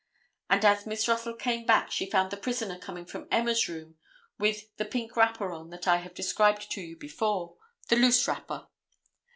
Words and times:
And 0.49 0.65
as 0.65 0.87
Miss 0.87 1.07
Russell 1.07 1.35
came 1.35 1.63
back 1.63 1.91
she 1.91 2.09
found 2.09 2.31
the 2.31 2.37
prisoner 2.37 2.75
coming 2.79 3.05
from 3.05 3.27
Emma's 3.29 3.69
room 3.69 3.97
with 4.39 4.75
the 4.77 4.83
pink 4.85 5.15
wrapper 5.15 5.51
on 5.53 5.69
that 5.69 5.87
I 5.87 5.97
have 5.97 6.15
described 6.15 6.71
to 6.71 6.81
you 6.81 6.97
before—the 6.97 7.95
loose 7.97 8.27
wrapper. 8.27 8.65